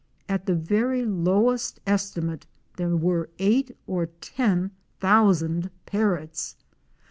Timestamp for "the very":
0.47-1.05